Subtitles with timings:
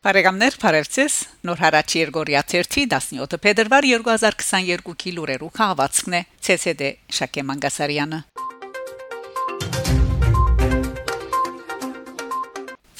[0.00, 1.14] Բարեկամներ, Փարեվցես,
[1.44, 6.20] Նոր հարաճ Երգորիա 17 փետրվար 2022-ի լուրերու քաղվածքն է
[6.54, 6.88] ՑՍԴ
[7.18, 8.20] Շակե Մանգասարյանը։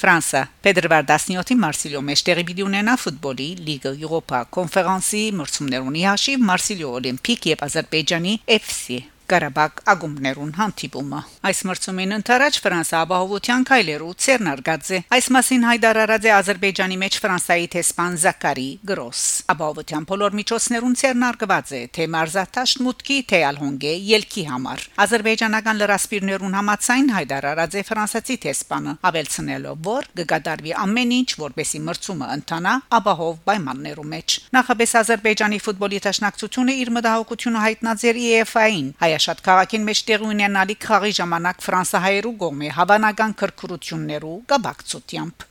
[0.03, 6.93] Ֆրանսա Փետրվար 17-ի Մարսիլիո մեջ տեղի պիտի ունենա ֆուտբոլի լիգա Եվրոպա կոնֆերանսի մրցումներունի հաշիվ Մարսիլիո
[7.01, 15.27] Օլիմպիկ եւ Ադրբեջանի FC Ղարաբաղ ագումներուն հանդիպումը այս մրցումին ընթരാճ Ֆրանսա ապահովության քայլերու Ցերնարգաձե այս
[15.35, 19.21] մասին հայտարարած է Ադրբեջանի մեջ Ֆրանսայի տեսփան Զակարի Գրոս
[19.53, 27.11] ապահովության բոլոր միջոցներուն Ցերնարգված է թե մարզաթաշտ մուտքի թե ալհոնգե ելքի համար Ադրբեջանական լրասպիրներուն համացայն
[27.15, 34.37] հայտարարած է ֆրանսացի տեսփանը ավելցնելով որ կգադարվի ամեն ինչ որբեսի մրցումը ընթանա ապահով պայմաններու մեջ
[34.59, 40.87] նախաբես Ադրբեջանի ֆուտբոլի տաշնակցությունը իր մտահոգությունը հայտնած էր UEFA-ին հայ շատ քաղաքին մեջ տեղի ունենալիք
[40.89, 45.47] խաղի ժամանակ ֆրանսահայերու գոմե հավանական քրքրություններու գաբակցությամբ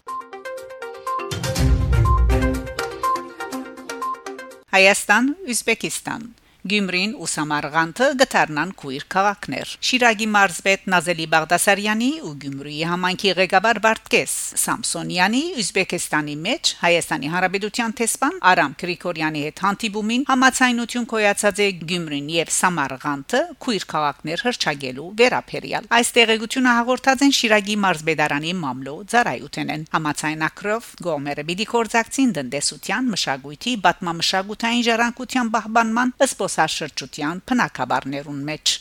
[4.70, 6.28] Հայաստան, Ուզբեկիստան
[6.68, 14.34] Գյումրին ու Սամարղանդը գտարնան քույր քաղաքներ։ Շիրագի մարզպետ Նազելի Բաղդասարյանի ու Գյումրիի համայնքի ղեկավար Վարդկես
[14.60, 22.52] Սամսոնյանի Ուզբեկստանի մեջ Հայաստանի Հանրապետության տեսփան Արամ Գրիգորյանի հետ հանդիպումին համացայնություն կոյացած է Գյումրին եւ
[22.60, 31.46] Սամարղանդը քույր քաղաքներ հրճագելու վերապերյալ։ Այս տեղեկությունը հաղորդած են Շիրագի մարզպետարանի մամլո ծառայությունեն համացայնակրով գոմերը
[31.50, 38.72] պիտի կորզակցին դնդեսության մշակույթի բատմամշակութային ժառանգության պահպանման ըստ զբոսաշրջության փնակաբարներուն մեջ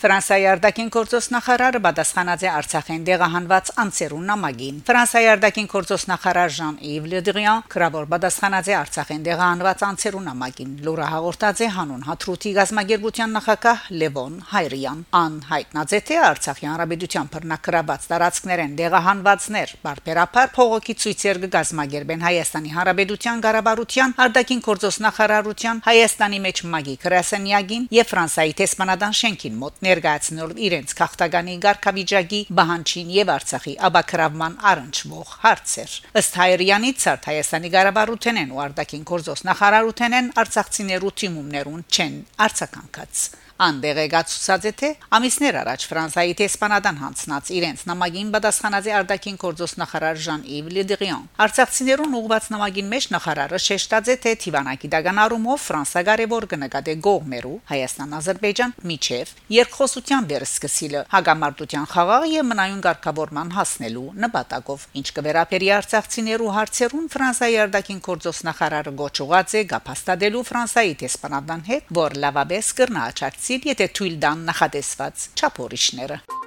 [0.00, 7.08] Ֆրանսիայի արտաքին գործոս նախարարը պատասխանած է Արցախեն դեղահանված անցերուն նամակին։ Ֆրանսիայի արտաքին գործոս նախարար Ժան-Իվ
[7.12, 13.84] Լեդրիան քրավոր պատասխանած է Արցախեն դեղահանված անցերուն նամակին։ Լուրը հաղորդած է հանուն հաթրուտի գազագերբության նախակահ
[14.00, 22.24] Լևոն Հայրյան։ Ան հայտնած է թե Արցախի հանրապետության բռնակրաված տարածքներեն դեղահանվածներ բարբերաբար փողոքի ցույցեր կգազմագերբեն
[22.24, 29.88] Հայաստանի հանրապետության ղարաբարության արտաքին գործոս նախարարության Հայաստանի մեջ Մագի Կրասանյագին եւ Ֆրանսիայի տեսփանադան շենքին մոտ
[29.90, 38.54] ներկայացնող իրենց քաղաքտագանի ղարքավիճակի բանջին եւ Արցախի աբակրավման առնչվող հարցեր ըստ հայրյանի ցարտ Հայաստանի ղարաբարութենեն
[38.56, 42.18] ու արտաքին գործոս նախարարութենեն արցախցիներու թիմումներուն չեն
[42.48, 43.24] արցականքած
[43.60, 50.20] Անդերեգացուցած է թե ամիսներ առաջ Ֆրանսայի տեսփանադան հանցնած իրենց նամակին պատասխանած է արտաքին գործոս նախարար
[50.24, 56.46] Ժան-Իվ Լեդրիան։ Արցախցիներուն ուղված նամակին մեջ նախարարը շեշտած է թե Թիվանակի դագան առումով Ֆրանսա կարևոր
[56.54, 65.70] կնկատե գողմերու Հայաստան-Ադրբեջան միջև երկխոսության վերսկսիլը հագամարտության խաղաղ եւ մնայուն ղեկավարման հասնելու նպատակով ինչ կվերապերի
[65.76, 73.49] արցախցիներու հարցերուն Ֆրանսայի արտաքին գործոս նախարարը գոչուած է գապաստադելու Ֆրանսայի տեսփանադան հետ, որ լավաբես կրնաճակցի
[73.50, 76.39] ստացիլ, եթե թույլ տան նախատեսված չափորիշները։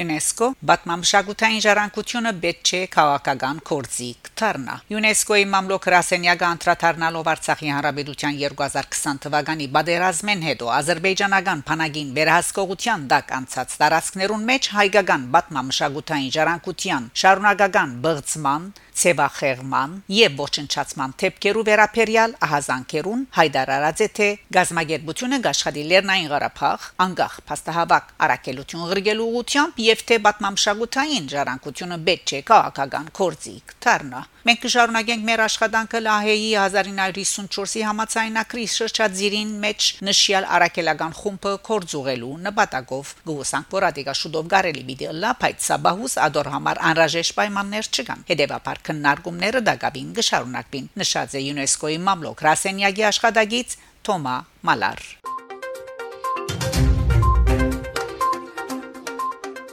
[0.00, 9.20] ՅՈՒՆԵՍԿՕ պատմամշակութային ժառանգությունը պետք չէ քաղաքական կորզի դառնա։ ՅՈՒՆԵՍԿՕ-ի մամլոք Ռասենյակը անդրադառնալով Արցախի Հանրապետության 2020
[9.24, 18.64] թվականի բادرազմեն հետո ազերբայջանական բանակին վերահսկողության դակ անցած տարածքներուն մեջ հայկական պատմամշակութային ժառանգության շարունակական բղծման
[19.00, 28.10] ծեվախերման եւ ոչնչացման թեփքերու վերապերյալ ահազանգերուն հայդարարած է թե գազագերբությունը գաշխատի Լեռնային Ղարաբաղ անկախ փաստահավաք
[28.26, 35.40] արակելություն ղրգելու ուղությամբ եւ թե բատմամշակութային ժառանգությունը պետք չէ քաղաքական կորձիկ դառնա Մենք կշարունակենք մեր
[35.44, 44.48] աշխատանքը ԼԱՀԵ-ի 1954-ի համացայնակրի շրջածիրին մեջ նշյալ արակելական խումբը կորձուղելու նպատակով գուսանք որ ադիգա շուտով
[44.54, 51.44] գարելի վիդեո լա փայծաբահուս ադոր համար անհրաժեշտ պայմաններ չկան հետեւաբար քննարկումները դակավին կշարունակվին նշած է
[51.50, 53.76] ՅՈՒՆԵՍԿՕ-ի մամլոք Ռասենյագի աշխատագից
[54.08, 55.04] Թոմա Մալար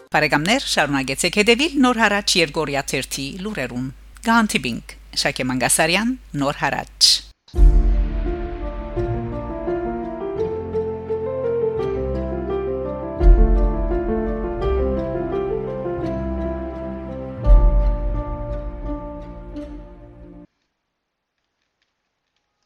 [0.07, 3.89] Բարեկամներ շարունակեցեք հետևել նոր հարաճ Երգորիա 1-ի լուրերուն
[4.27, 6.13] Գանտիբինգ Շակե Մանգասարյան
[6.43, 7.09] Նոր հարաճ